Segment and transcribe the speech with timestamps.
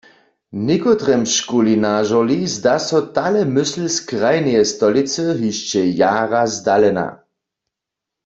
[0.67, 7.07] Někotremužkuli na žurli zda so tale mysl z krajneje stolicy hišće jara zdalena.